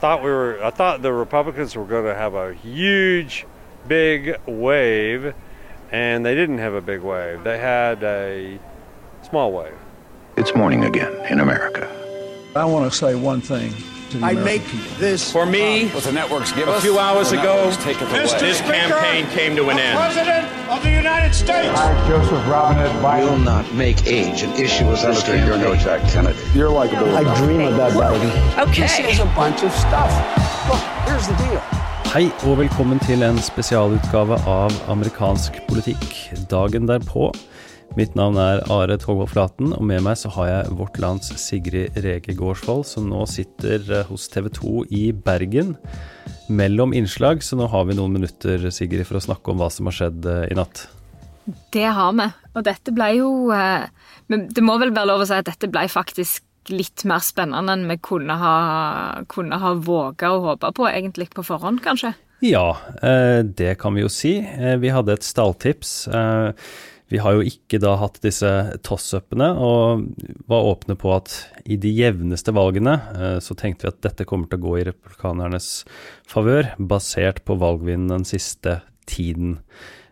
[0.00, 0.58] thought we were.
[0.64, 3.46] I thought the Republicans were going to have a huge,
[3.86, 5.34] big wave,
[5.92, 7.44] and they didn't have a big wave.
[7.44, 8.58] They had a
[9.28, 9.74] small wave.
[10.36, 11.86] It's morning again in America.
[12.56, 14.96] I want to say one thing to the I American make people.
[14.98, 18.08] this For me, what the networks give a few hours ago, networks take it
[18.40, 19.96] this campaign came to an end.
[19.98, 21.78] President of the United States.
[22.08, 25.84] Joseph Robinette Biden, will not make age an issue as this Senator, you're no campaign.
[25.84, 26.58] Jack Kennedy.
[26.58, 27.14] You're likable.
[27.14, 28.74] I dream of that baby.
[28.80, 30.10] This is a bunch of stuff.
[30.68, 31.62] Look, here's the deal.
[32.10, 36.16] Hei og velkommen til en spesialutgave av amerikansk politikk
[36.50, 37.28] dagen derpå.
[37.98, 41.96] Mitt navn er Are Togvold Flaten, og med meg så har jeg vårt lands Sigrid
[41.98, 45.72] Rege Gårdsvold, som nå sitter eh, hos TV 2 i Bergen
[46.46, 49.90] mellom innslag, så nå har vi noen minutter, Sigrid, for å snakke om hva som
[49.90, 50.84] har skjedd eh, i natt.
[51.74, 52.28] Det har vi.
[52.54, 53.88] Og dette ble jo eh,
[54.30, 57.74] Men det må vel være lov å si at dette ble faktisk litt mer spennende
[57.74, 58.54] enn vi kunne ha,
[59.32, 62.12] kunne ha våga å håpe på, egentlig på forhånd, kanskje.
[62.46, 62.78] Ja,
[63.42, 64.36] det kan vi jo si.
[64.80, 66.06] Vi hadde et stalltips.
[67.10, 70.06] Eh, Vi har jo ikke da hatt disse toss-upene, og
[70.46, 74.48] var åpne på at i de jevneste valgene eh, så tenkte vi at dette kommer
[74.48, 75.84] til å gå i republikanernes
[76.26, 79.58] favør, basert på valgvinden den siste tiden.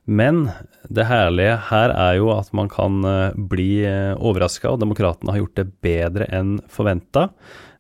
[0.07, 0.51] Men
[0.89, 3.87] det herlige her er jo at man kan eh, bli
[4.19, 7.31] overraska, og demokratene har gjort det bedre enn forventa.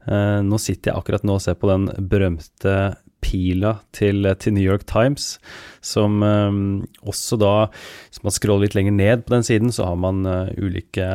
[0.08, 4.86] Nå sitter jeg akkurat nå og ser på den berømte pila til, til New York
[4.90, 5.36] Times,
[5.84, 6.58] som eh,
[7.02, 7.54] også da
[8.08, 11.08] Hvis man scroller litt lenger ned på den siden, så har man eh, ulike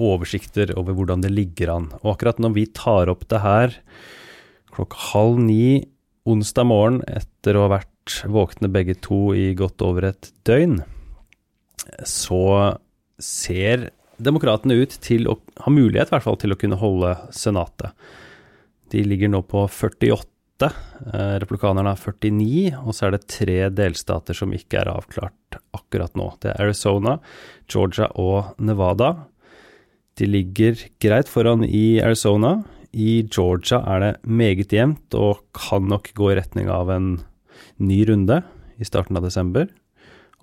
[0.00, 1.90] oversikter over hvordan det ligger an.
[2.02, 3.76] Og akkurat når vi tar opp det her
[4.72, 5.84] klokka halv ni
[6.28, 10.80] onsdag morgen etter å ha vært våkne begge to i godt over et døgn,
[12.08, 12.78] så
[13.22, 13.90] ser
[14.22, 17.92] demokratene ut til å ha mulighet i hvert fall til å kunne holde Senatet.
[18.92, 20.31] De ligger nå på 48
[20.68, 26.14] Eh, Republikanerne har 49, og så er det tre delstater som ikke er avklart akkurat
[26.18, 26.28] nå.
[26.42, 27.18] Det er Arizona,
[27.70, 29.14] Georgia og Nevada.
[30.20, 32.60] De ligger greit foran i Arizona.
[32.92, 37.14] I Georgia er det meget jevnt og kan nok gå i retning av en
[37.80, 38.42] ny runde
[38.76, 39.70] i starten av desember.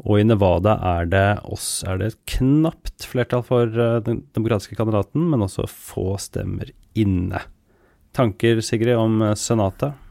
[0.07, 4.77] Og i Nevada er det, oss, er det et knapt flertall for eh, den demokratiske
[4.79, 7.43] kandidaten, men også få stemmer inne.
[8.15, 10.08] Tanker, Sigrid, om eh, Senatet?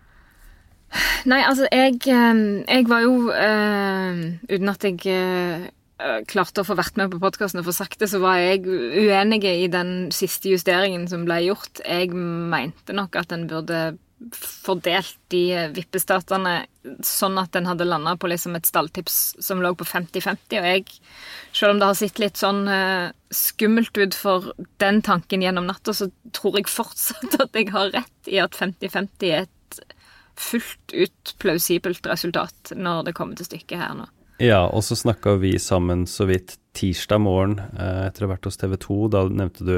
[1.29, 5.67] Nei, altså, jeg, jeg var jo eh, Uten at jeg eh,
[6.31, 9.43] klarte å få vært med på podkasten og få sagt det, så var jeg uenig
[9.51, 11.83] i den siste justeringen som ble gjort.
[11.85, 13.99] Jeg mente nok at en burde
[14.35, 16.55] fordelt de vippestatene
[17.07, 20.59] sånn at en hadde landa på liksom et stalltips som lå på 50-50.
[20.59, 20.87] Og jeg,
[21.53, 24.51] selv om det har sett litt sånn uh, skummelt ut for
[24.83, 29.31] den tanken gjennom natta, så tror jeg fortsatt at jeg har rett i at 50-50
[29.31, 29.55] er et
[30.39, 34.07] fullt ut plausibelt resultat når det kommer til stykket her nå.
[34.39, 38.47] Ja, og så snakka vi sammen så vidt tirsdag morgen eh, etter å ha vært
[38.47, 38.99] hos TV 2.
[39.11, 39.75] Da nevnte du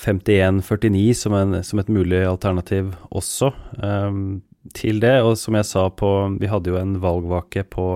[0.00, 4.40] 51-49 som, som, et mulig alternativ også um,
[4.72, 5.18] til det.
[5.20, 6.08] Og som jeg sa på
[6.40, 7.86] Vi hadde jo en valgvake på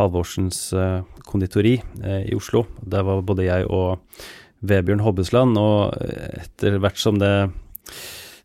[0.00, 2.66] Halvorsens uh, konditori uh, i Oslo.
[2.82, 4.02] Der var både jeg og
[4.66, 5.94] Vebjørn Hobbesland, og
[6.38, 7.32] etter hvert som det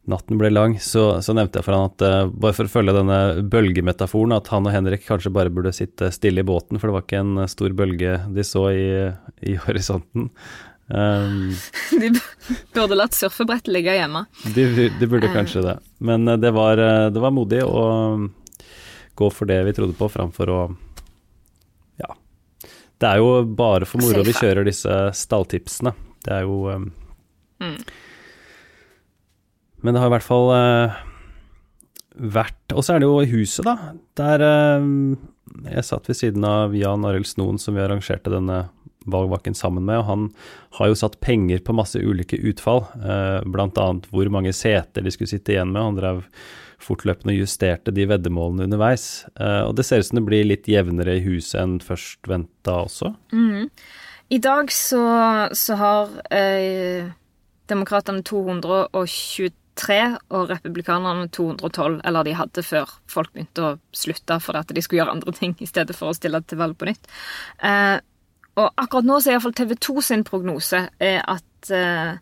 [0.08, 2.96] natten ble lang, så, så, nevnte jeg for han at uh, bare for å følge
[2.96, 3.20] denne
[3.52, 7.06] bølgemetaforen, at han og Henrik kanskje bare burde sitte stille i båten, for det var
[7.06, 8.88] ikke en stor bølge de så i,
[9.44, 10.30] i horisonten.
[10.88, 11.52] Um,
[12.00, 12.14] de
[12.72, 14.24] burde latt surfebrettet ligge hjemme.
[14.56, 15.78] De, de burde kanskje det.
[16.00, 16.80] Men uh, det var,
[17.12, 17.86] det var modig å
[19.18, 20.62] gå for det vi trodde på, framfor å
[22.00, 22.14] Ja.
[22.98, 25.92] Det er jo bare for moro vi kjører disse stalltipsene.
[26.24, 26.92] Det er jo um,
[27.60, 27.82] mm.
[29.82, 30.98] Men det har i hvert fall uh,
[32.18, 33.94] vært Og så er det jo i huset, da.
[34.18, 35.18] Der uh,
[35.70, 38.68] jeg satt ved siden av Jan Arild Snoen, som vi arrangerte denne
[39.08, 40.24] valgvaken sammen med, og han
[40.76, 43.86] har jo satt penger på masse ulike utfall, uh, bl.a.
[44.12, 45.86] hvor mange seter de skulle sitte igjen med.
[45.86, 46.20] Han drev
[46.84, 49.26] fortløpende og justerte de veddemålene underveis.
[49.34, 53.16] og det ser ut som det blir litt jevnere i huset enn først venta også.
[53.34, 53.72] Mm.
[54.30, 55.02] I dag så,
[55.56, 57.08] så har eh,
[57.72, 58.24] demokratene
[59.78, 64.84] 223 og republikanerne 212, eller de hadde før folk begynte å slutte for at de
[64.84, 67.10] skulle gjøre andre ting i stedet for å stille til valg på nytt.
[67.64, 67.98] Eh,
[68.58, 72.18] og akkurat nå så er iallfall TV 2 sin prognose er at eh,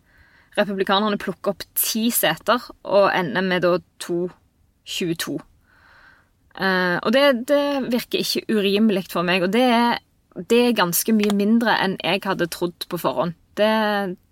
[0.60, 5.38] republikanerne plukker opp ti seter og ender med da 222.
[6.56, 10.04] Eh, og det, det, virker ikke urimelig for meg, og det er,
[10.36, 13.36] det er ganske mye mindre enn jeg hadde trodd på forhånd.
[13.56, 13.72] Det,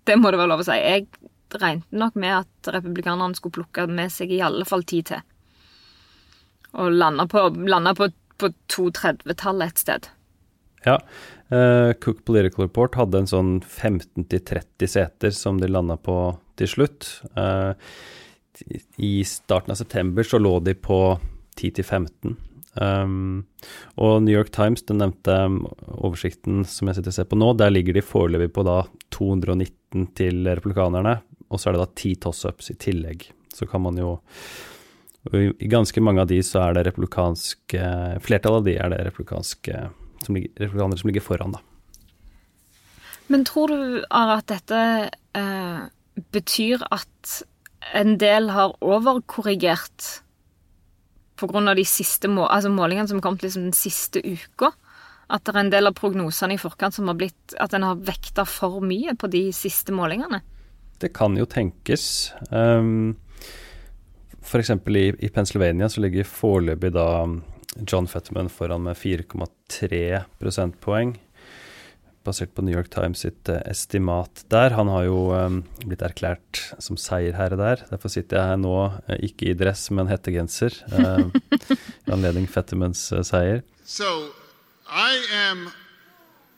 [0.04, 0.76] det må det være lov å si.
[0.76, 1.08] Jeg
[1.60, 5.22] regnet nok med at republikanerne skulle plukke med seg i alle fall ti til.
[6.74, 8.08] og landa på, på,
[8.38, 10.08] på 230-tallet et sted.
[10.84, 10.98] Ja.
[11.52, 16.16] Uh, Cook Political Report hadde en sånn 15-30 seter som de landa på
[16.58, 17.08] til slutt.
[17.38, 17.72] Uh,
[18.96, 20.98] I starten av september så lå de på
[21.60, 22.34] 10-15.
[22.74, 23.44] Um,
[24.02, 25.36] og New York Times, den nevnte
[25.94, 28.80] oversikten som jeg sitter og ser på nå, der ligger de foreløpig på da
[29.14, 31.20] 219 til republikanerne,
[31.54, 33.28] og så er det da ti toss-ups i tillegg.
[33.54, 34.16] Så kan man jo
[35.32, 37.84] I ganske mange av de så er det republikanske
[38.20, 39.86] Flertallet av de er det republikanske
[40.24, 41.62] som ligger, republikanere som ligger foran, da.
[43.32, 44.80] Men tror du Ara, at dette
[45.36, 45.80] eh,
[46.32, 47.40] betyr at
[47.96, 50.20] en del har overkorrigert
[51.40, 51.74] pga.
[51.74, 54.72] de siste må altså målingene som kom liksom den siste uka.
[55.28, 57.96] At det er en del av prognosene i forkant som har blitt At en har
[57.96, 60.42] vekta for mye på de siste målingene.
[61.02, 62.32] Det kan jo tenkes.
[62.50, 63.16] Um,
[64.44, 64.70] F.eks.
[64.70, 67.08] I, i Pennsylvania så ligger foreløpig da
[67.90, 71.16] John Fetterman foran med 4,3 prosentpoeng
[72.24, 74.72] basert på New York Times sitt uh, estimat der.
[74.78, 77.84] Han har jo um, blitt erklært som seierherre der.
[77.90, 81.28] Derfor sitter jeg her nå, uh, ikke i dress, men hettegenser, uh,
[82.08, 83.60] i anledning Fettermans seier.
[83.84, 84.32] So,
[84.88, 85.68] I am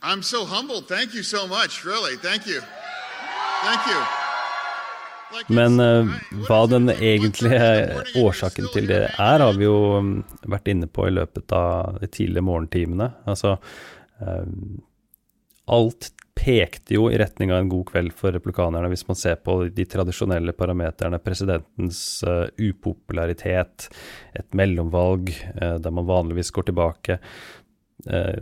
[0.02, 0.86] I'm so humbled.
[0.86, 2.16] Thank you so much, really.
[2.16, 2.60] Thank you.
[3.64, 4.25] Thank you.
[5.52, 5.80] Men
[6.46, 10.12] hva den egentlige årsaken til det er, har vi jo um,
[10.46, 13.10] vært inne på i løpet av de tidlige morgentimene.
[13.28, 13.56] Altså
[15.66, 19.58] alt pekte jo i retning av en god kveld for replikanerne, hvis man ser på
[19.72, 21.20] de tradisjonelle parameterne.
[21.24, 23.88] Presidentens uh, upopularitet,
[24.36, 27.18] et mellomvalg uh, der man vanligvis går tilbake,
[28.10, 28.36] uh,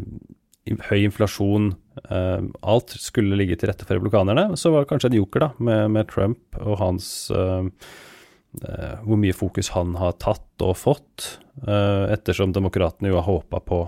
[0.88, 1.74] høy inflasjon
[2.10, 4.56] Alt skulle ligge til rette for replikanerne.
[4.58, 9.70] Så var det kanskje en joker da, med, med Trump og hans Hvor mye fokus
[9.76, 11.28] han har tatt og fått,
[11.62, 13.84] ettersom demokratene jo har håpa på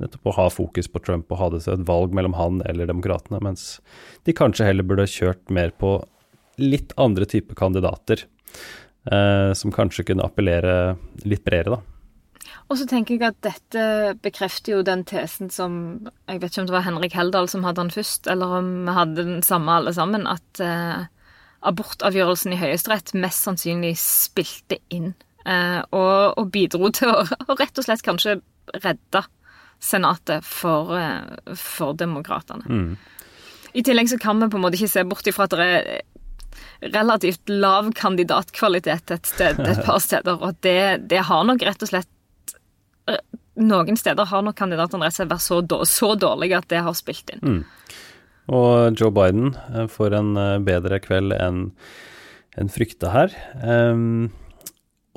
[0.00, 2.88] Nettopp å ha fokus på Trump og ha det til et valg mellom han eller
[2.88, 3.78] demokratene, mens
[4.24, 5.98] de kanskje heller burde kjørt mer på
[6.60, 8.24] litt andre typer kandidater,
[9.12, 11.99] eh, som kanskje kunne appellere litt bredere, da.
[12.70, 13.84] Og så tenker jeg at dette
[14.22, 15.72] bekrefter jo den tesen som
[16.30, 18.94] Jeg vet ikke om det var Henrik Heldal som hadde den først, eller om vi
[18.94, 21.08] hadde den samme alle sammen, at eh,
[21.66, 25.12] abortavgjørelsen i Høyesterett mest sannsynlig spilte inn.
[25.42, 28.38] Eh, og, og, bidro til å, og rett og slett kanskje
[28.78, 29.26] redde
[29.80, 32.66] Senatet for, eh, for demokratene.
[32.68, 32.96] Mm.
[33.72, 36.90] I tillegg så kan vi på en måte ikke se bort ifra at det er
[36.92, 41.92] relativt lav kandidatkvalitet et, sted, et par steder, og det, det, har nok rett og
[41.92, 42.19] slett eh,
[43.60, 46.96] Noen steder har nok kandidatene rett og slett vært så, så dårlige at det har
[46.96, 47.42] spilt inn.
[47.44, 47.64] Mm.
[48.56, 50.30] Og Joe Biden eh, får en
[50.66, 51.68] bedre kveld enn
[52.58, 53.34] en frykta her.
[53.62, 54.30] Um,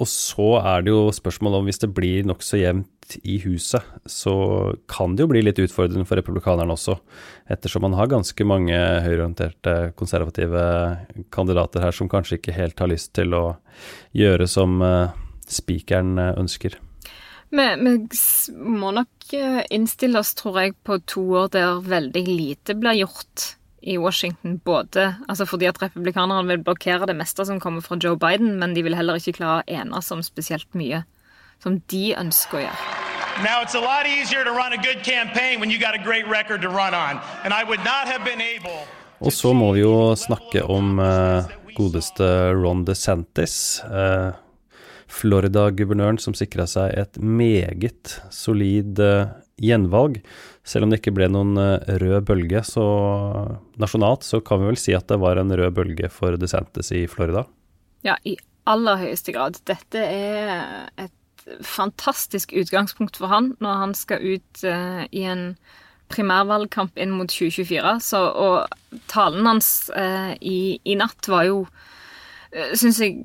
[0.02, 4.34] og så er det jo spørsmålet om hvis det blir nokså jevnt i huset, så
[4.90, 6.96] kan det jo bli litt utfordrende for republikanerne også,
[7.54, 10.64] ettersom man har ganske mange høyreorienterte, konservative
[11.36, 13.44] kandidater her som kanskje ikke helt har lyst til å
[14.18, 15.14] gjøre som uh,
[15.46, 16.80] spikeren eh, ønsker.
[17.54, 17.98] Vi, vi,
[18.58, 23.54] må nok eh, innstille oss, tror jeg, på to år der veldig lite blir gjort
[23.84, 24.58] i Washington.
[24.66, 28.74] Både altså fordi at republikanerne vil blokkere det meste som kommer fra Joe Biden, men
[28.74, 31.04] de vil heller ikke klare å enes om spesielt mye
[31.62, 32.92] som de ønsker å gjøre.
[33.44, 36.28] Now it's a lot easier to run a good campaign when you got a great
[36.28, 38.82] record to run on, and I would not have been able.
[39.20, 41.46] Og så må vi jo snakke om uh,
[41.78, 44.34] godeste Ron DeSantis, uh,
[45.14, 50.22] Florida-guvernøren som sikra seg et meget solid uh, gjenvalg.
[50.66, 51.60] Selv om det ikke ble noen
[52.02, 52.86] rød bølge så
[53.82, 57.04] nasjonalt, så kan vi vel si at det var en rød bølge for DeSantis i
[57.12, 57.44] Florida?
[58.08, 58.38] Ja, i
[58.70, 59.60] aller høyeste grad.
[59.68, 61.14] Dette er et
[61.62, 65.52] fantastisk utgangspunkt for han når han skal ut uh, i en
[66.14, 67.96] primærvalgkamp inn mot 2024.
[68.04, 71.93] Så, og talen hans uh, i, i, natt var jo, eh,
[72.78, 73.24] syns jeg,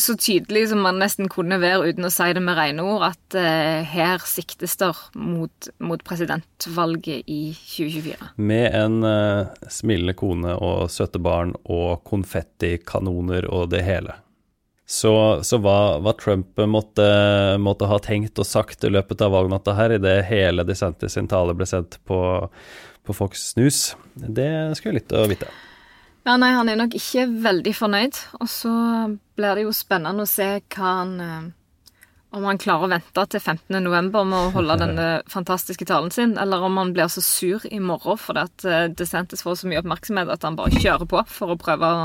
[0.00, 3.36] så tydelig som man nesten kunne være uten å si det med rene ord, at
[3.36, 8.32] uh, her siktes det mot, mot, presidentvalget i 2024.
[8.38, 9.04] Med en
[9.70, 14.16] smilende kone og søte barn og konfettikanoner og det hele.
[14.90, 15.12] Så,
[15.46, 17.04] så hva, hva, Trump måtte,
[17.62, 21.54] måtte, ha tenkt og sagt i løpet av valgnatta her, idet hele DeSantis sin tale
[21.54, 22.18] ble sendt på,
[23.06, 25.52] på Fox News, det skulle jeg litt å vite.
[26.30, 28.18] Ja, nei, han er nok ikke veldig fornøyd.
[28.38, 28.70] Og så
[29.34, 31.48] blir det jo spennende å se hva han eh,
[32.38, 34.12] Om han klarer å vente til 15.11.
[34.14, 38.20] med å holde denne fantastiske talen sin, eller om han blir så sur i morgen
[38.22, 41.58] fordi at eh, DeSantis får så mye oppmerksomhet at han bare kjører på for å
[41.58, 42.04] prøve å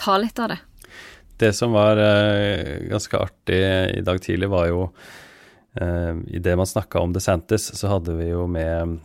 [0.00, 0.60] ta litt av det.
[1.44, 3.60] Det som var uh, ganske artig
[3.98, 4.86] i dag tidlig, var jo
[5.70, 8.96] Uh, Idet man snakka om DeSantis, så hadde vi jo med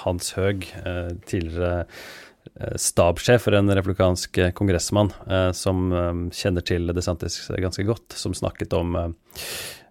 [0.00, 0.64] Hans Høeg,
[1.28, 1.82] tidligere
[2.80, 5.12] stabssjef for en republikansk kongressmann,
[5.56, 5.88] som
[6.34, 8.96] kjenner til DeSantis ganske godt, som snakket om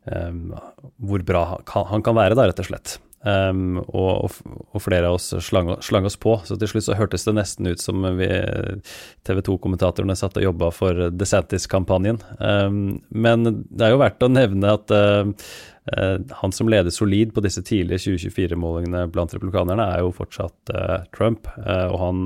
[0.05, 1.43] hvor bra
[1.91, 2.97] han kan være, da, rett og slett.
[3.25, 4.35] Um, og,
[4.69, 7.71] og, flere av oss slang, slang, oss på, så til slutt så hørtes det nesten
[7.71, 12.19] ut som TV 2-kommentatorene satt og jobba for DeSantis-kampanjen.
[12.37, 15.49] Um, men det er jo verdt å nevne at uh,
[15.85, 21.45] han som leder solid på disse tidlige 2024-målingene blant republikanerne, er jo fortsatt uh, Trump.
[21.61, 22.23] og han,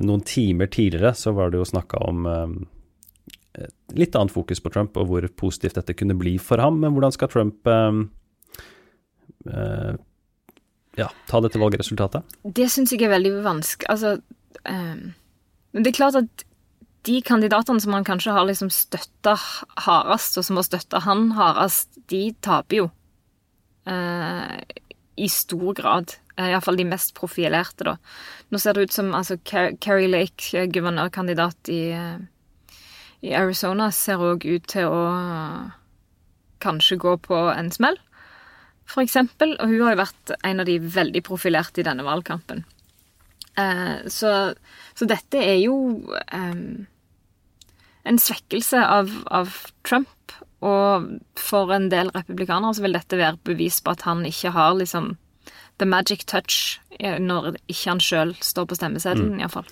[0.00, 2.28] noen timer tidligere så var det jo snakka om
[3.98, 6.80] litt annet fokus på Trump og hvor positivt dette kunne bli for ham.
[6.80, 7.68] Men hvordan skal Trump
[10.98, 12.36] ja, ta dette valgresultatet?
[12.42, 14.16] Det syns jeg er veldig vanskelig Altså
[14.64, 15.02] um,
[15.76, 16.44] Det er klart at
[17.06, 19.36] de kandidatene som han kanskje har liksom støtta
[19.84, 22.88] hardest, og som har støtta han hardest, de taper jo.
[23.88, 24.58] Uh,
[25.16, 26.16] I stor grad.
[26.38, 27.96] Uh, Iallfall de mest profilerte, da.
[28.50, 32.74] Nå ser det ut som altså, Carrie Lake, eh, guvernørkandidat i, uh,
[33.22, 35.02] i Arizona, ser òg ut til å
[36.62, 37.98] kanskje gå på en smell
[38.88, 39.54] for eksempel.
[39.60, 42.64] Og hun har jo vært en av de veldig profilerte i denne valgkampen.
[43.58, 44.34] Eh, så,
[44.94, 45.76] så, dette er jo
[46.32, 46.86] um,
[48.08, 49.54] en svekkelse av, av,
[49.88, 50.36] Trump.
[50.64, 51.06] Og
[51.38, 55.16] for en del republikanere så vil dette være bevis på at han ikke har liksom
[55.78, 59.42] the magic touch når ikke han sjøl står på stemmeseddelen, mm.
[59.44, 59.68] iallfall.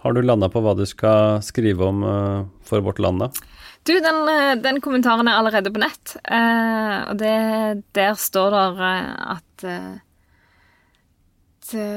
[0.00, 3.28] Har du landa på hva du skal skrive om uh, for Vårt Land, da?
[3.84, 6.16] Du, den, eh, den, kommentaren er allerede på nett.
[6.24, 7.36] Uh, og det,
[7.96, 8.92] der står det
[9.34, 9.90] at eh,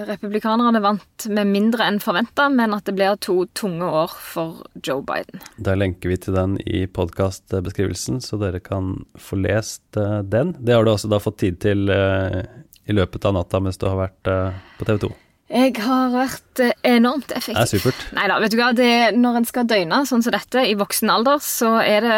[0.07, 5.03] republikanerne vant med mindre enn forventa, men at det blir to tunge år for Joe
[5.05, 5.43] Biden.
[5.57, 10.55] Da lenker vi til den i podkastbeskrivelsen, så dere kan få lest uh, den.
[10.59, 12.43] Det har du også da fått tid til uh,
[12.87, 15.13] i løpet av natta mens du har vært uh, på TV 2.
[15.47, 17.55] Jeg har vært eh, enormt effektiv.
[17.55, 18.01] Det er supert.
[18.17, 18.73] Nei da, vet du hva.
[18.75, 22.17] Det, når en skal døgne sånn som dette i voksen alder, så er det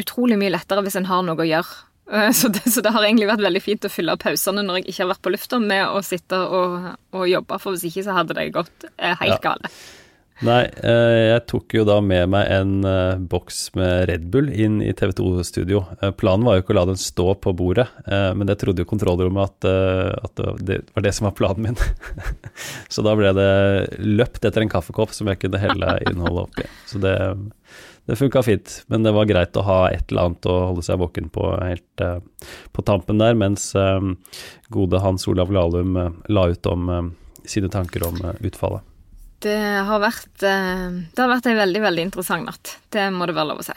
[0.00, 1.84] utrolig mye lettere hvis en har noe å gjøre.
[2.12, 4.88] Eh, så det, så det, har egentlig vært veldig fint å fylle pausene når jeg
[4.92, 8.18] ikke har vært på lufta, med å sitte og, og jobbe, for hvis ikke så
[8.20, 9.40] hadde det gått eh, helt ja.
[9.50, 9.80] galt.
[10.46, 12.74] Nei, eh, jeg tok jo da med meg en
[13.26, 15.80] boks med Red Bull inn i TV 2-studio.
[15.98, 18.88] Uh, planen var jo ikke å la den stå på bordet, men det trodde jo
[18.88, 19.66] kontrollrommet at,
[20.22, 21.82] at, det var det som var planen min.
[22.94, 23.50] så da ble det
[23.98, 26.70] løpt etter en kaffekopp som jeg kunne helle innholdet oppi.
[26.86, 27.16] Så det,
[28.08, 31.00] det funka fint, men det var greit å ha et eller annet å holde seg
[31.00, 32.04] våken på helt
[32.72, 33.70] på tampen der, mens
[34.72, 37.12] gode Hans Olav Lahlum la ut om
[37.44, 38.80] sine tanker om utfallet.
[39.44, 42.72] Det har vært Det har vært ei veldig, veldig interessant natt.
[42.88, 43.76] Det må det være lov å si.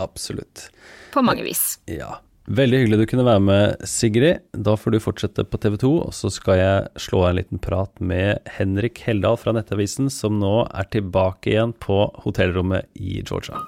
[0.00, 0.70] Absolutt.
[1.12, 1.76] På mange vis.
[1.90, 2.16] Ja.
[2.48, 4.38] Veldig hyggelig du kunne være med, Sigrid.
[4.56, 7.92] Da får du fortsette på TV 2, og så skal jeg slå en liten prat
[8.00, 13.60] med Henrik Heldal fra Nettavisen, som nå er tilbake igjen på hotellrommet i Georgia.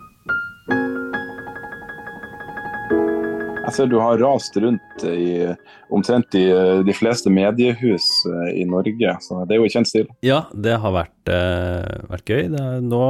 [3.66, 5.52] Jeg ser du har rast rundt i
[5.92, 10.08] omtrent i eh, de fleste mediehus eh, i Norge, så det er jo kjent stil.
[10.24, 12.42] Ja, det har vært, eh, vært gøy.
[12.48, 13.04] Er, nå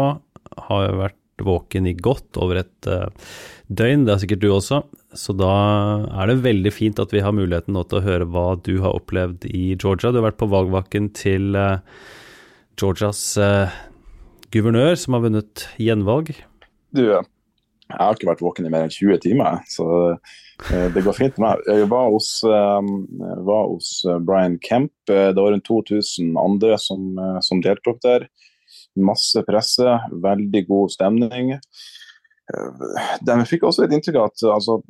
[0.67, 2.91] har jeg vært våken i godt over et
[3.71, 4.83] døgn, det har sikkert du også.
[5.17, 5.55] Så da
[6.11, 8.99] er det veldig fint at vi har muligheten nå til å høre hva du har
[8.99, 10.11] opplevd i Georgia.
[10.11, 11.81] Du har vært på valgvaken til uh,
[12.81, 13.73] Georgias uh,
[14.55, 16.35] guvernør, som har vunnet gjenvalg.
[16.95, 19.89] Du, jeg har ikke vært våken i mer enn 20 timer, så
[20.69, 21.63] Eh, det går fint med meg.
[21.69, 22.91] Jeg var hos, eh,
[23.49, 24.93] var hos eh, Brian Kemp.
[25.09, 28.29] Det var rundt 2000 andre som, som, deltok der.
[28.97, 31.55] Masse presse, veldig god stemning.
[33.27, 34.81] De fikk også et inntrykk av at altså,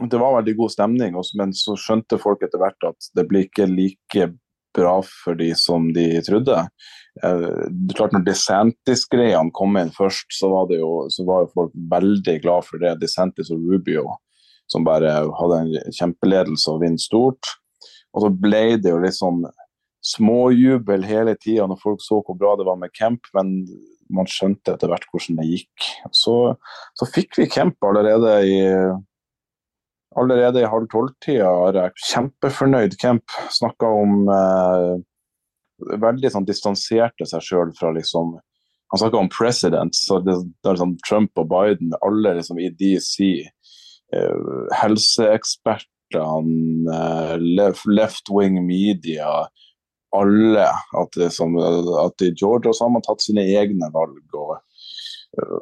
[0.00, 3.68] det var veldig god stemning, men så skjønte folk etter hvert at det blir ikke
[3.68, 4.30] like
[4.76, 6.56] bra for de som de trodde.
[7.20, 11.72] Det er klart Når DeSantis-greiene kom inn først, så var, jo, så var jo folk
[11.90, 12.96] veldig glad for det.
[13.02, 14.06] DeSantis og Rubio
[14.70, 17.50] som bare hadde en kjempeledelse og vinner stort.
[18.14, 19.42] Og så ble det jo litt sånn
[20.06, 23.58] småjubel hele tida når folk så hvor bra det var med Kemp, men
[24.14, 25.86] man skjønte etter hvert hvordan det gikk.
[26.16, 26.34] Så,
[26.98, 28.58] så fikk vi camp allerede i
[30.18, 33.30] Allerede i halv tolv-tida kjempefornøyd camp.
[33.54, 34.96] Snakka om eh,
[36.02, 38.32] Veldig sånn distanserte seg sjøl fra liksom
[38.90, 42.72] Han snakka om president, så det, det er liksom Trump og Biden, alle liksom i
[42.74, 43.46] DC
[44.10, 47.38] Eh, helseekspertene, eh,
[47.86, 49.46] left wing media,
[50.16, 50.66] alle.
[51.00, 54.24] At, som, at Georgia så har tatt sine egne valg.
[54.34, 54.58] og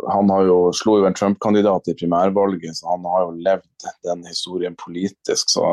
[0.09, 4.25] han har jo, slo jo en Trump-kandidat i primærvalget, så han har jo levd den
[4.29, 5.53] historien politisk.
[5.53, 5.65] Så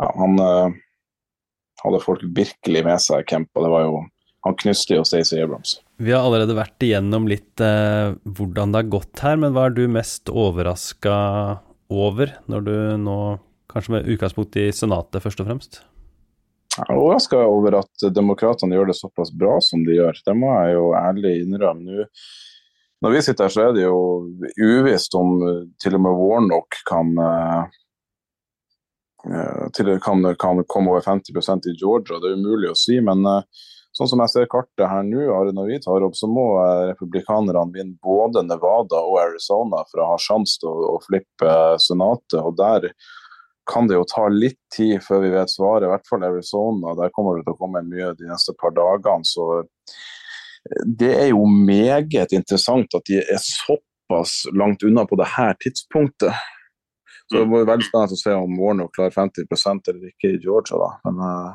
[0.00, 0.74] ja, han uh,
[1.84, 3.50] hadde folk virkelig med seg, Kemp.
[3.54, 4.04] Og det var jo
[4.46, 5.80] Han knuste jo Stacey Abrams.
[5.98, 9.74] Vi har allerede vært igjennom litt uh, hvordan det har gått her, men hva er
[9.74, 11.16] du mest overraska
[11.90, 13.16] over, når du nå,
[13.72, 15.80] kanskje med utgangspunkt i Senatet først og fremst?
[16.76, 20.18] Jeg er overraska over at demokratene gjør det såpass bra som de gjør.
[20.26, 22.04] Det må jeg jo ærlig innrømme.
[22.04, 22.04] Nå
[23.04, 23.98] når vi sitter her, så er det jo
[24.56, 27.64] uvisst om eh, til og med Warnock kan, uh,
[29.76, 32.20] til, kan, kan komme over 50% i Georgia.
[32.22, 32.96] Det er umulig å si.
[33.04, 33.20] Men
[33.96, 36.46] sånn som jeg ser kartet her nå, når vi tar opp, så må
[36.88, 41.52] republikanerne vinne både Nevada og Arizona for å ha sjanse til å, å flippe
[41.82, 42.40] Senatet.
[42.40, 42.90] og der
[43.66, 46.94] kan det jo ta litt tid før vi vet svaret, i hvert fall Arizona.
[46.98, 49.26] Der kommer det til å komme mye de neste par dagene.
[49.26, 49.64] så
[50.98, 56.34] det er jo meget interessant at de er såpass langt unna på det her tidspunktet.
[57.26, 60.78] Så det var veldig spennende å se om Warnock klarer 50% eller ikke i Georgia.
[60.78, 60.90] da.
[61.08, 61.54] Men uh,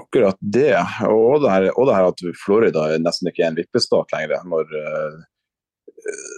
[0.00, 0.74] akkurat det,
[1.08, 4.74] og det, her, og det, her, at Florida nesten ikke er en vippestat lenger, når,
[4.76, 5.22] uh,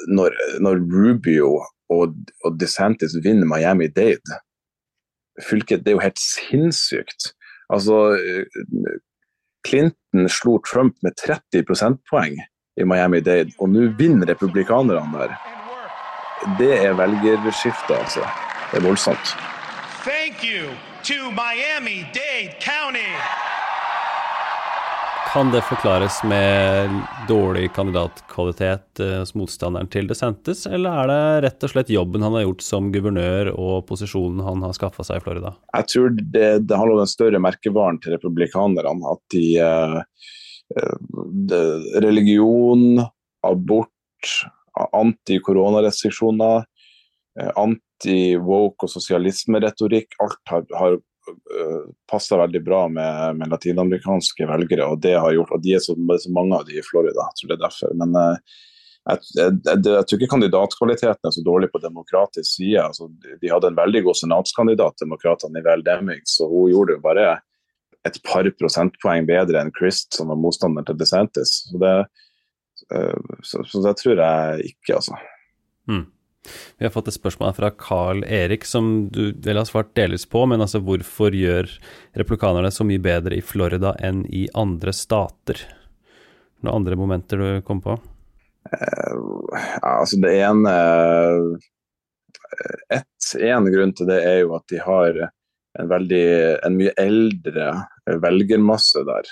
[0.08, 1.52] når, når Rubio
[1.92, 4.40] og, og DeSantis vinner Miami-Dade
[5.42, 7.32] Fylket, Det er jo helt sinnssykt.
[7.68, 8.16] Altså,
[9.66, 12.38] Clinton slo Trump med 30 prosentpoeng
[12.80, 15.36] i Miami-Dade, og nå vinner republikanerne der.
[16.58, 18.24] Det er velgerskifte, altså.
[18.70, 19.36] Det er voldsomt.
[20.08, 20.72] Thank you
[21.04, 23.12] to Miami-Dade County.
[25.36, 26.90] Kan det forklares med
[27.28, 32.32] dårlig kandidatkvalitet eh, hos motstanderen til DeSantis, eller er det rett og slett jobben han
[32.38, 35.52] har gjort som guvernør og posisjonen han har skaffa seg i Florida?
[35.76, 39.12] Jeg tror det, det handler om den større merkevaren til republikanerne.
[39.12, 40.00] At de, uh,
[41.52, 41.60] de
[42.06, 43.02] Religion,
[43.44, 44.32] abort,
[44.88, 46.64] anti-koronarestriksjoner,
[47.60, 50.16] anti-woke og sosialismeretorikk.
[50.24, 51.15] Alt har, har Eh,
[52.10, 55.96] passer veldig bra med, med, latinamerikanske velgere, og det har gjort, og de er så,
[55.96, 57.28] så mange av de i Florida.
[57.30, 57.94] Jeg tror det er derfor.
[58.02, 58.56] Men uh,
[59.06, 62.84] jeg, jeg, jeg, jeg, tror ikke kandidatkvaliteten er så dårlig på demokratisk side.
[62.84, 63.10] Altså,
[63.42, 67.28] de hadde en veldig god senatskandidat, demokratene i Val Deming, så hun gjorde jo bare
[68.06, 71.58] et par prosentpoeng bedre enn Christ, som var motstander til DeSantis.
[71.70, 71.94] Så det,
[72.94, 75.18] uh, så, så det tror jeg ikke, altså.
[75.90, 76.06] Mm.
[76.78, 80.44] Vi har fått et spørsmål fra Carl Erik, som du vel har svart delvis på.
[80.50, 81.70] Men altså, hvorfor gjør
[82.18, 85.62] replikanerne så mye bedre i Florida enn i andre stater?
[86.64, 87.98] Noen andre momenter du kom på?
[88.66, 89.54] Uh,
[89.86, 90.72] altså det ene
[92.90, 96.26] et, En grunn til det er jo at de har en, veldig,
[96.66, 97.68] en mye eldre
[98.22, 99.28] velgermasse der.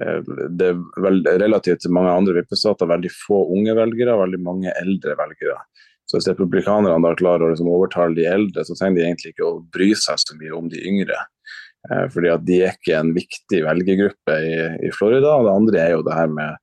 [0.00, 4.74] Eh, det er vel, relativt til mange andre vippestater veldig få unge velgere veldig mange
[4.80, 5.58] eldre velgere.
[6.04, 9.46] Så hvis republikanerne da klarer å liksom overtale de eldre, så trenger de egentlig ikke
[9.48, 11.16] å bry seg så mye om de yngre.
[11.90, 14.54] Eh, fordi at de er ikke en viktig velgergruppe i,
[14.88, 15.36] i, Florida.
[15.36, 16.60] Og det andre er jo det her med,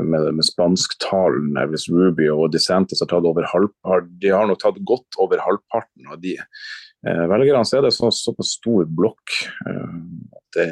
[0.00, 1.56] med, med spansktalen.
[1.72, 3.72] Hvis Rubio og DeSantis har tatt over halv,
[4.20, 7.64] de har nok tatt godt over halvparten av de eh, velgerne.
[7.64, 9.98] Så er det så, såpass stor blokk eh,
[10.36, 10.70] at det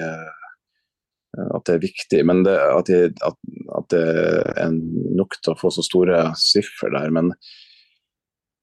[1.33, 3.39] at det er viktig, men det, at, de, at,
[3.79, 4.01] at, det
[4.61, 4.75] er
[5.17, 7.09] nok til å få så store siffer der.
[7.09, 7.31] Men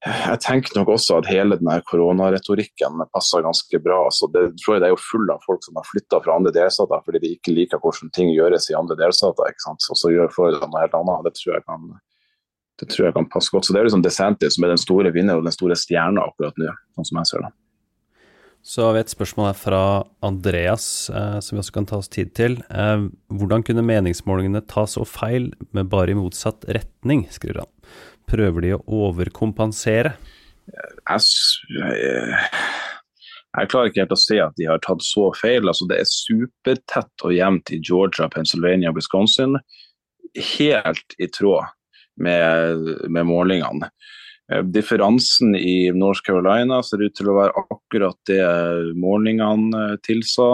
[0.00, 3.98] jeg tenker nok også at hele denne koronaretorikken passer ganske bra.
[4.14, 6.52] Så det tror jeg det er jo full av folk som har flytta fra andre
[6.56, 9.50] delstater fordi de ikke liker hvordan ting gjøres i andre delstater.
[9.52, 9.88] ikke sant?
[9.92, 11.28] Og så gjør Florida noe helt annet.
[11.28, 11.88] Det tror jeg kan,
[12.80, 13.68] det tror jeg kan passe godt.
[13.68, 16.56] Så det er liksom DeSantis som er den store vinneren og den store stjerna akkurat
[16.60, 17.52] nå, sånn som jeg ser det.
[18.60, 19.84] Så har vi et spørsmål her fra
[20.24, 22.58] Andreas, eh, som vi også kan ta oss tid til.
[22.68, 27.72] Eh, hvordan kunne meningsmålingene ta så feil, med bare i motsatt retning, skriver han
[28.30, 30.14] prøver de å overkompensere?
[30.70, 31.20] Jeg,
[33.70, 35.66] klarer ikke helt å se at de har tatt så feil.
[35.66, 39.58] Altså, det er supertett og jevnt i Georgia, Pennsylvania og Wisconsin.
[40.54, 41.66] Helt i tråd
[42.22, 43.90] med, med målingene.
[44.52, 48.42] Eh, differansen i North Carolina ser ut til å være akkurat det
[48.98, 50.52] målingene tilsa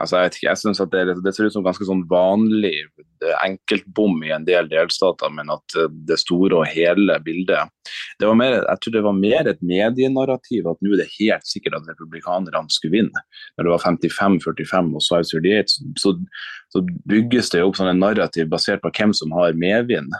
[0.00, 2.74] altså jeg, vet ikke, jeg synes at det, det, ser ut som ganske sånn vanlig
[3.44, 7.72] enkeltbom i en del delstater, men at eh, det store og hele bildet
[8.20, 11.46] det var mer, Jeg tror det var mer et medienarrativ at nå er det helt
[11.48, 13.22] sikkert at republikanerne skulle vinne.
[13.56, 16.14] Når det var 55-45 og så 38, så,
[16.74, 20.12] så, bygges det opp sånn en narrativ basert på hvem som har medvind.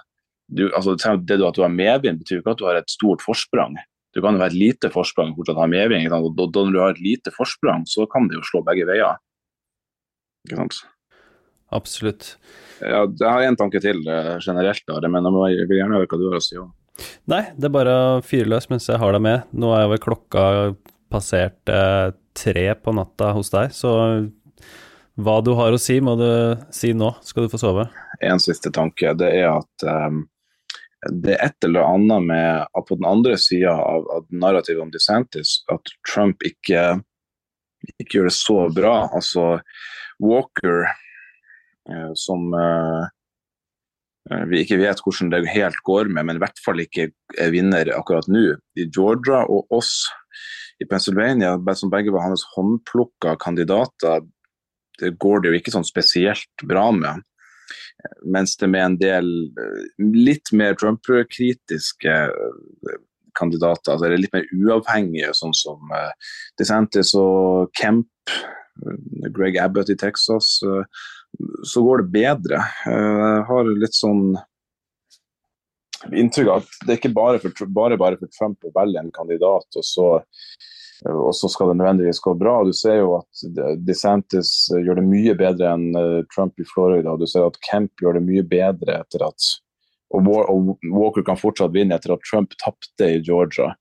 [0.49, 3.77] Du, altså, det at du har medvind, betyr ikke at du har et stort forsprang.
[4.16, 6.09] Du kan jo ha et lite forsprang fortsatt ha medvind.
[6.16, 9.21] Og når du har et lite forsprang, så kan det jo slå begge veier.
[10.46, 10.81] Ikke sant?
[11.74, 12.33] Absolutt.
[12.81, 16.20] Ja, jeg har en tanke til eh, generelt, da, men jeg vil gjerne høre hva
[16.20, 16.70] du har å si òg.
[17.31, 19.51] Nei, det er bare å fyre løs mens jeg har deg med.
[19.53, 20.42] Nå er vel klokka
[21.12, 23.92] passert eh, tre på natta hos deg, så
[25.18, 26.31] hva du har å si, må du
[26.74, 27.11] si nå.
[27.27, 27.88] Skal du få sove.
[28.22, 29.16] En siste tanke.
[29.18, 30.22] Det er at um,
[31.11, 34.92] det er et eller annet med at på den andre sida av, av narrativet om
[34.94, 37.01] DeSantis at Trump ikke,
[37.98, 38.94] ikke gjør det så bra.
[39.14, 39.59] Altså
[40.22, 40.87] Walker,
[41.90, 43.07] eh, som eh,
[44.31, 47.52] Eh, vi ikke vet hvordan det helt går med, men i hvert fall ikke er
[47.54, 48.59] vinner akkurat nå.
[48.76, 50.02] I Georgia og oss
[50.83, 54.26] i Pennsylvania, som begge var hans håndplukka kandidater,
[54.98, 57.24] det går det jo ikke sånn spesielt bra med.
[58.26, 59.28] Mens det med en del
[59.98, 62.14] litt mer Trump-kritiske
[63.38, 65.90] kandidater, altså litt mer uavhengige, sånn som
[66.59, 68.11] DeSantis og Kemp,
[69.35, 70.59] Greg Abbott i Texas,
[71.64, 72.62] så går det bedre.
[72.87, 74.33] Eh, jeg har litt sånn
[76.14, 79.14] inntrykk av at det er ikke bare for, bare, bare for Trump å velge en
[79.14, 80.09] kandidat, og så,
[81.11, 82.61] og så, skal det nødvendigvis gå bra.
[82.64, 83.47] Du ser jo at
[83.87, 87.12] DeSantis gjør det mye bedre enn eh, Trump i Florida.
[87.12, 89.55] og Du ser at Kemp gjør det mye bedre etter at
[90.09, 90.25] og
[90.88, 93.75] Walker kan fortsatt vinne etter at Trump tapte i Georgia.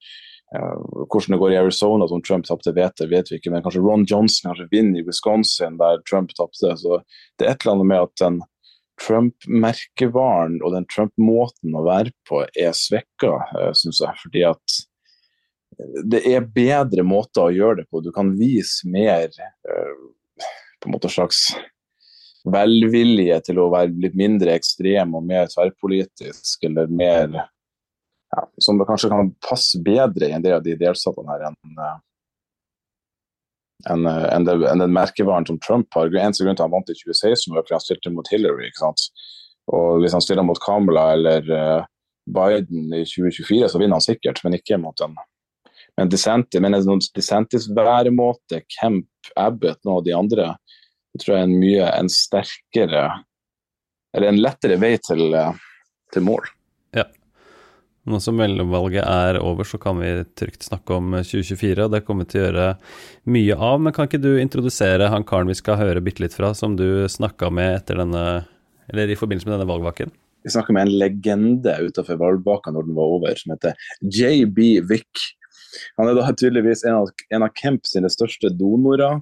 [0.48, 3.52] Hvordan det går i Arizona, som Trump tapte, vet, vet vi ikke.
[3.52, 6.72] Men kanskje Ron Johnson kanskje vinner i Wisconsin, der Trump tapte.
[6.80, 7.02] Så
[7.38, 8.38] det er et eller annet med at den
[9.04, 14.22] Trump-merkevaren og den Trump-måten å være på er svekka, eh, syns jeg.
[14.24, 14.78] Fordi at
[16.10, 18.02] det er bedre måter å gjøre det på.
[18.02, 19.98] Du kan vise mer eh,
[20.82, 21.52] på en måte slags
[22.48, 27.36] velvilje til å være litt mindre ekstrem og mer tverrpolitisk, eller mer
[28.36, 31.80] ja, som kanskje kan passe bedre i en del av de delstatene her enn
[33.86, 36.10] enn en det, en den merkevaren som Trump har.
[36.10, 38.68] Eneste grunn til han vant i 2016, var fordi han stilte mot Hillary.
[38.68, 39.04] ikke sant?
[39.70, 41.86] Og Hvis han stiller mot Kamala eller uh,
[42.26, 45.18] Biden i 2024, så vinner han sikkert, men ikke mot en
[45.98, 50.52] men DeSantis, men en DeSantis væremåte, Kemp, Abbott og de andre,
[51.14, 53.08] det tror jeg er en mye en sterkere
[54.14, 55.34] Eller en lettere vei til,
[56.14, 56.46] til mål.
[58.08, 62.24] Nå som mellomvalget er over, så kan vi trygt snakke om 2024, og det kommer
[62.24, 62.68] vi til å gjøre
[63.36, 63.82] mye av.
[63.84, 67.04] Men kan ikke du introdusere han karen vi skal høre bitte litt fra, som du
[67.12, 68.24] snakka med etter denne,
[68.88, 70.16] eller i forbindelse med denne valgvaken?
[70.48, 73.76] Vi snakka med en legende utenfor valgvaka når den var over, som heter
[74.08, 75.28] JB Wick.
[76.00, 79.20] Han er da tydeligvis en av, en av Kemp sine største donorer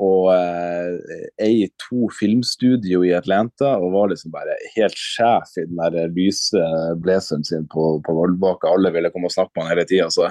[0.00, 6.14] og eh, to filmstudio i Atlanta og var liksom bare helt sjef i den der
[6.16, 6.62] lyse
[7.02, 8.72] blazeren sin på, på Vollbakka.
[8.72, 10.08] Alle ville komme og snakke med han hele tida.
[10.14, 10.30] Så,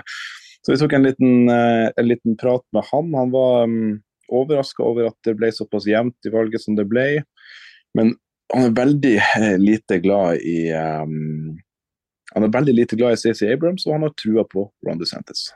[0.65, 3.13] så, vi tok en liten, eh, en liten, prat med han.
[3.19, 3.99] Han var um, mm,
[4.31, 7.07] overraska over at det ble såpass jevnt i valget som det ble.
[7.97, 8.15] Men
[8.53, 11.53] han er veldig eh, lite glad i um,
[12.31, 15.49] han er veldig lite glad i CC Abrams, og han har trua på Ron DeSantis.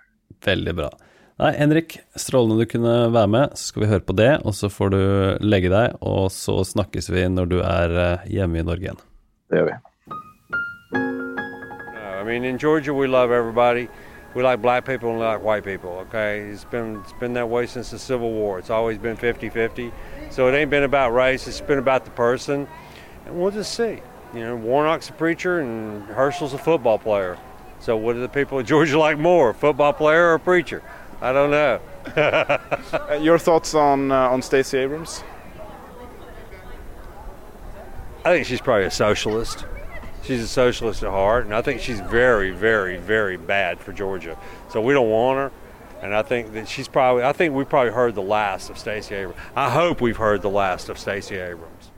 [0.43, 0.89] Veldig bra.
[1.35, 3.57] Nei, Henrik, strålende du kunne være med.
[3.59, 4.99] Så skal vi høre på det, og så får du
[5.43, 9.01] legge deg, og så snakkes vi når du er eh, hjemme i Norge igjen.
[9.51, 9.75] Det gjør vi.
[10.95, 13.89] I mean, in Georgia, we love everybody.
[14.33, 15.91] We like black people and we like white people.
[16.07, 18.57] Okay, it's been it's been that way since the Civil War.
[18.57, 19.91] It's always been 50-50.
[20.31, 21.47] So it ain't been about race.
[21.47, 22.67] It's been about the person,
[23.25, 23.99] and we'll just see.
[24.33, 27.37] You know, Warnock's a preacher and Herschel's a football player.
[27.79, 30.81] So what do the people of Georgia like more, a football player or preacher?
[31.21, 31.79] I don't know.
[33.21, 35.23] Your thoughts on uh, on Stacey Abrams?
[38.23, 39.65] I think she's probably a socialist.
[40.23, 44.35] She's a socialist at heart, and I think she's very, very, very bad for Georgia.
[44.71, 45.51] So we don't want her.
[46.01, 49.15] And I think that she's probably, I think we've probably heard the last of Stacey
[49.15, 49.39] Abrams.
[49.55, 51.91] I hope we've heard the last of Stacey Abrams.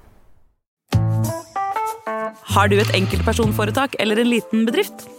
[2.44, 5.17] Har du et enkeltpersonforetak eller en liten bedrift?